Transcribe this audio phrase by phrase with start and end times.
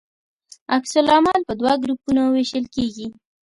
[0.75, 3.07] عکس العمل په دوه ګروپونو ویشل کیږي.